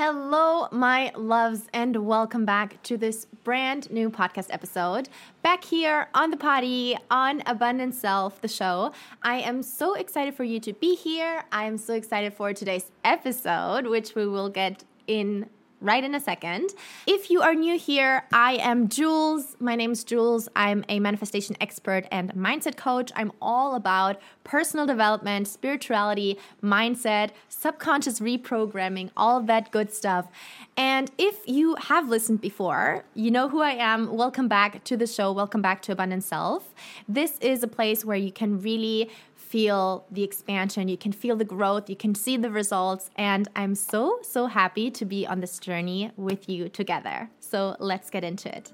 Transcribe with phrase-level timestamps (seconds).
[0.00, 5.08] Hello, my loves, and welcome back to this brand new podcast episode.
[5.42, 8.92] Back here on the potty on Abundant Self, the show.
[9.24, 11.42] I am so excited for you to be here.
[11.50, 15.50] I am so excited for today's episode, which we will get in
[15.80, 16.70] right in a second.
[17.06, 19.56] If you are new here, I am Jules.
[19.60, 20.48] My name is Jules.
[20.56, 23.12] I'm a manifestation expert and mindset coach.
[23.14, 30.28] I'm all about personal development, spirituality, mindset, subconscious reprogramming, all that good stuff.
[30.76, 34.16] And if you have listened before, you know who I am.
[34.16, 35.32] Welcome back to the show.
[35.32, 36.74] Welcome back to Abundant Self.
[37.08, 39.10] This is a place where you can really
[39.48, 43.08] feel the expansion, you can feel the growth, you can see the results.
[43.16, 47.30] And I'm so, so happy to be on this journey with you together.
[47.40, 48.72] So let's get into it.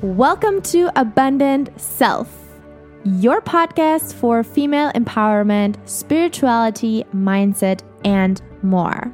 [0.00, 2.28] Welcome to Abundant Self,
[3.04, 9.12] your podcast for female empowerment, spirituality, mindset, and more.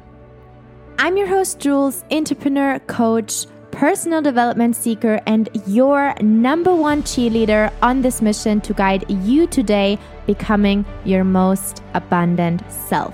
[0.99, 3.47] I'm your host, Jules, entrepreneur, coach
[3.83, 9.99] personal development seeker, and your number one cheerleader on this mission to guide you today
[10.25, 13.13] becoming your most abundant self.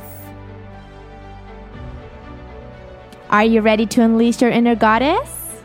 [3.32, 5.64] Are you ready to unleash your inner goddess?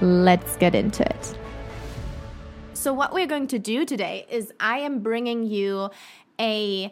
[0.00, 1.38] Let's get into it.
[2.74, 5.90] So, what we're going to do today is I am bringing you
[6.40, 6.90] a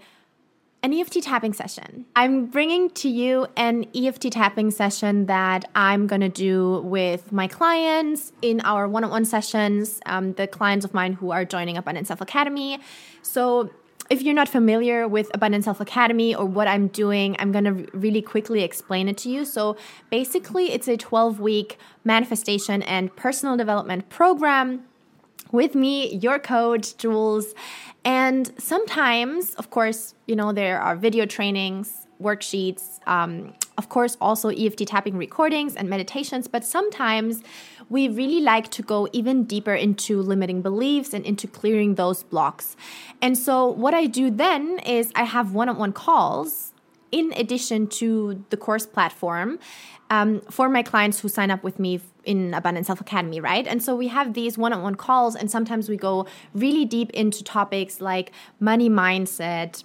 [0.82, 2.04] an EFT tapping session.
[2.14, 7.48] I'm bringing to you an EFT tapping session that I'm going to do with my
[7.48, 11.76] clients in our one on one sessions, um, the clients of mine who are joining
[11.76, 12.78] Abundant Self Academy.
[13.22, 13.70] So,
[14.08, 17.86] if you're not familiar with Abundance Self Academy or what I'm doing, I'm going to
[17.92, 19.44] really quickly explain it to you.
[19.44, 19.76] So,
[20.10, 24.84] basically, it's a 12 week manifestation and personal development program
[25.52, 27.54] with me, your coach, Jules.
[28.04, 34.48] And sometimes, of course, you know, there are video trainings, worksheets, um, of course, also
[34.48, 37.42] EFT tapping recordings and meditations, but sometimes
[37.88, 42.76] we really like to go even deeper into limiting beliefs and into clearing those blocks.
[43.22, 46.72] And so, what I do then is I have one on one calls
[47.10, 49.58] in addition to the course platform
[50.10, 53.66] um, for my clients who sign up with me in Abundant Self Academy, right?
[53.66, 57.10] And so we have these one on one calls, and sometimes we go really deep
[57.10, 59.84] into topics like money mindset,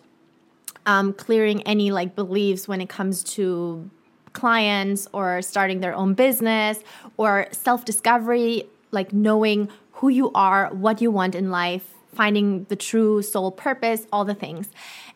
[0.85, 3.90] um, clearing any like beliefs when it comes to
[4.34, 6.79] clients or starting their own business
[7.17, 12.75] or self discovery, like knowing who you are, what you want in life, finding the
[12.75, 14.69] true soul purpose, all the things.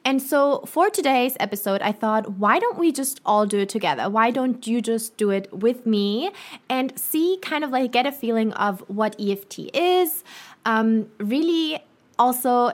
[0.07, 4.09] And so for today's episode, I thought, why don't we just all do it together?
[4.09, 6.31] Why don't you just do it with me
[6.69, 10.23] and see, kind of like get a feeling of what EFT is?
[10.66, 11.84] Um, really
[12.18, 12.72] also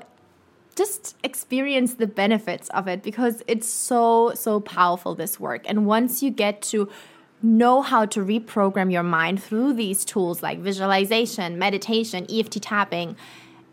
[0.75, 5.63] just experience the benefits of it because it's so, so powerful, this work.
[5.65, 6.88] And once you get to
[7.41, 13.15] know how to reprogram your mind through these tools like visualization, meditation, EFT tapping,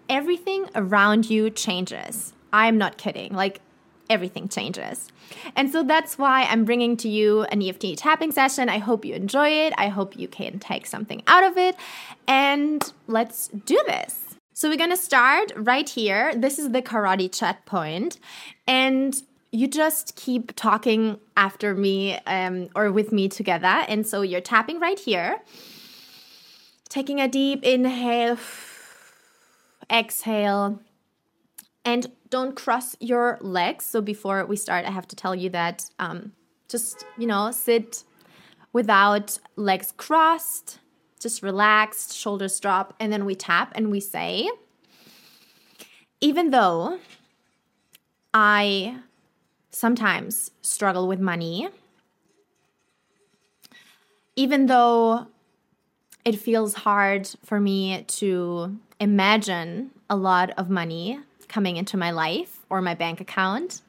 [0.09, 2.33] everything around you changes.
[2.53, 3.35] I'm not kidding.
[3.35, 3.61] Like
[4.09, 5.09] everything changes.
[5.55, 8.69] And so that's why I'm bringing to you an EFT tapping session.
[8.69, 9.73] I hope you enjoy it.
[9.79, 11.77] I hope you can take something out of it.
[12.27, 14.37] And let's do this.
[14.53, 16.35] So we're going to start right here.
[16.35, 18.19] This is the karate chop point.
[18.67, 19.23] And
[19.53, 23.85] you just keep talking after me um, or with me together.
[23.89, 25.41] And so you're tapping right here,
[26.89, 28.39] taking a deep inhale
[29.91, 30.81] exhale,
[31.85, 33.85] and don't cross your legs.
[33.87, 36.33] So before we start, I have to tell you that um,
[36.69, 38.05] just, you know, sit
[38.73, 40.79] without legs crossed,
[41.21, 44.49] just relaxed, shoulders drop, and then we tap and we say,
[46.21, 46.99] even though
[48.33, 48.99] I
[49.71, 51.69] sometimes struggle with money,
[54.37, 55.27] even though
[56.25, 61.19] it feels hard for me to imagine a lot of money
[61.51, 63.83] coming into my life or my bank account.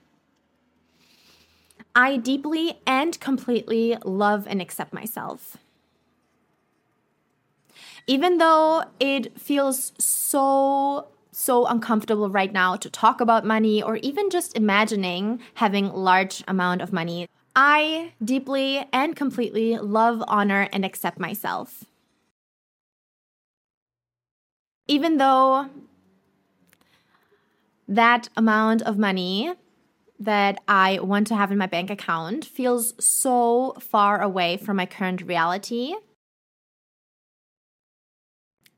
[1.95, 5.57] I deeply and completely love and accept myself.
[8.07, 14.29] Even though it feels so, so uncomfortable right now to talk about money or even
[14.29, 21.19] just imagining having large amount of money, I deeply and completely love, honor, and accept
[21.19, 21.85] myself
[24.91, 25.69] even though
[27.91, 29.53] that amount of money
[30.17, 34.85] that I want to have in my bank account feels so far away from my
[34.85, 35.95] current reality,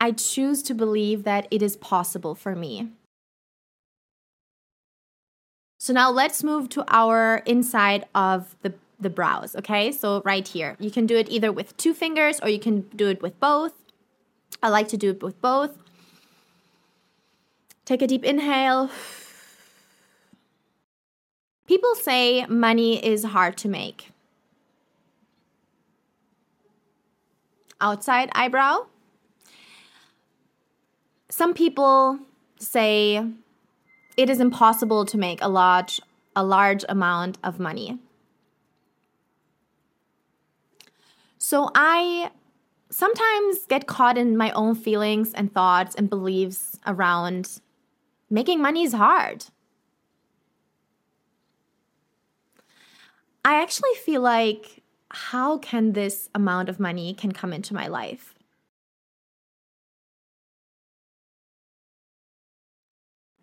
[0.02, 2.90] I choose to believe that it is possible for me.
[5.80, 9.92] So now let's move to our inside of the, the brows, okay?
[9.92, 10.76] So right here.
[10.80, 13.74] You can do it either with two fingers or you can do it with both.
[14.64, 15.83] I like to do it with both.
[17.86, 18.90] Take a deep inhale.
[21.68, 24.12] People say money is hard to make.
[27.82, 28.86] Outside eyebrow.
[31.30, 32.20] Some people
[32.58, 33.26] say
[34.16, 36.00] it is impossible to make a large
[36.36, 38.00] a large amount of money.
[41.38, 42.32] So I
[42.90, 47.60] sometimes get caught in my own feelings and thoughts and beliefs around
[48.30, 49.46] making money is hard.
[53.46, 58.34] I actually feel like how can this amount of money can come into my life?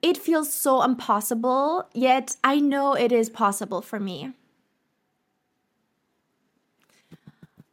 [0.02, 4.32] It feels so impossible, yet I know it is possible for me.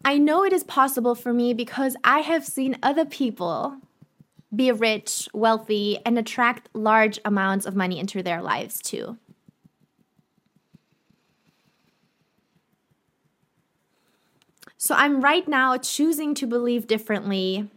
[0.03, 3.77] I know it is possible for me because I have seen other people
[4.55, 9.17] be rich, wealthy, and attract large amounts of money into their lives too.
[14.77, 17.69] So I'm right now choosing to believe differently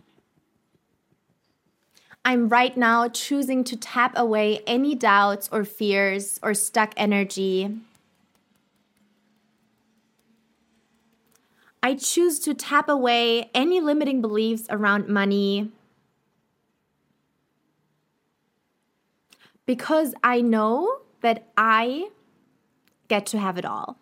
[2.25, 7.79] I'm right now choosing to tap away any doubts or fears or stuck energy.
[11.83, 15.73] I choose to tap away any limiting beliefs around money
[19.71, 22.09] because I know that I
[23.07, 23.99] get to have it all.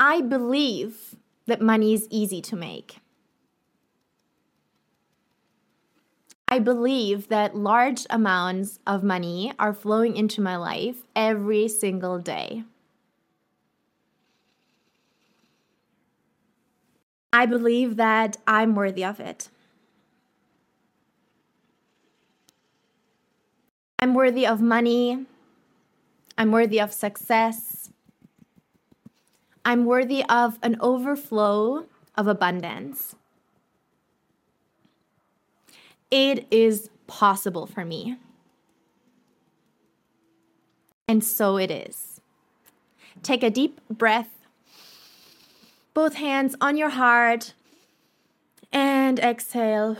[0.00, 1.14] I believe
[1.46, 2.98] that money is easy to make.
[6.48, 12.64] I believe that large amounts of money are flowing into my life every single day.
[17.32, 19.48] I believe that I'm worthy of it.
[23.98, 25.26] I'm worthy of money.
[26.36, 27.90] I'm worthy of success.
[29.64, 31.86] I'm worthy of an overflow
[32.16, 33.14] of abundance
[36.10, 38.16] it is possible for me.
[41.06, 42.20] And so it is.
[43.22, 44.28] Take a deep breath,
[45.94, 47.54] both hands on your heart,
[48.72, 49.96] and exhale.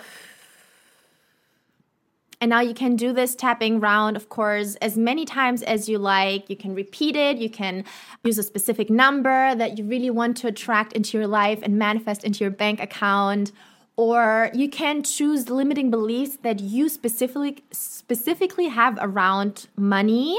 [2.40, 5.98] And now you can do this tapping round, of course, as many times as you
[5.98, 6.48] like.
[6.48, 7.38] You can repeat it.
[7.38, 7.84] You can
[8.22, 12.22] use a specific number that you really want to attract into your life and manifest
[12.22, 13.52] into your bank account
[13.98, 20.38] or you can choose limiting beliefs that you specifically specifically have around money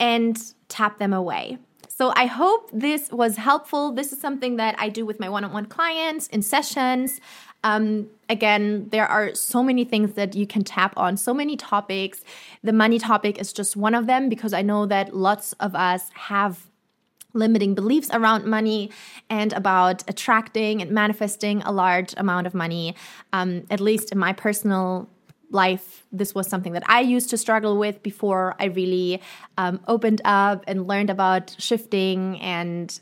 [0.00, 1.58] and tap them away.
[1.86, 3.92] So I hope this was helpful.
[3.92, 7.20] This is something that I do with my one-on-one clients in sessions.
[7.64, 12.22] Um, again, there are so many things that you can tap on, so many topics.
[12.62, 16.10] The money topic is just one of them because I know that lots of us
[16.14, 16.66] have
[17.34, 18.90] limiting beliefs around money
[19.30, 22.94] and about attracting and manifesting a large amount of money.
[23.32, 25.08] Um, at least in my personal
[25.50, 29.20] life, this was something that I used to struggle with before I really
[29.58, 32.98] um, opened up and learned about shifting and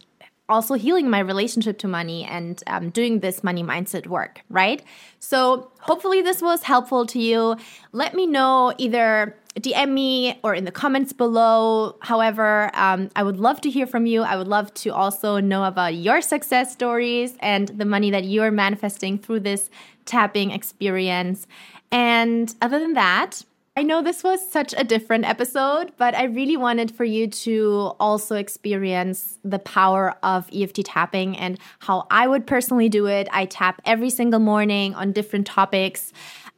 [0.51, 4.83] also healing my relationship to money and um, doing this money mindset work, right?
[5.19, 7.57] So, hopefully, this was helpful to you.
[7.93, 11.97] Let me know either DM me or in the comments below.
[12.01, 14.23] However, um, I would love to hear from you.
[14.23, 18.43] I would love to also know about your success stories and the money that you
[18.43, 19.71] are manifesting through this
[20.05, 21.47] tapping experience.
[21.93, 23.43] And other than that,
[23.81, 27.95] I know this was such a different episode, but I really wanted for you to
[27.99, 33.27] also experience the power of EFT tapping and how I would personally do it.
[33.33, 36.13] I tap every single morning on different topics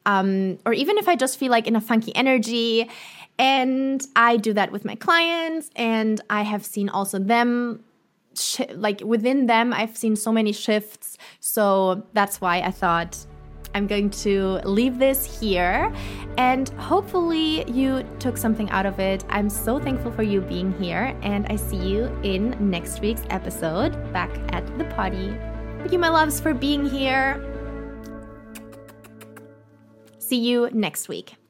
[0.04, 2.90] um, or even if I just feel like in a funky energy.
[3.38, 7.84] And I do that with my clients, and I have seen also them
[8.74, 11.18] like within them, I've seen so many shifts.
[11.38, 13.26] So that's why I thought
[13.74, 15.92] I'm going to leave this here
[16.38, 19.24] and hopefully you took something out of it.
[19.28, 24.12] I'm so thankful for you being here and I see you in next week's episode
[24.12, 25.36] back at the party.
[25.78, 27.44] Thank you, my loves, for being here.
[30.18, 31.41] See you next week.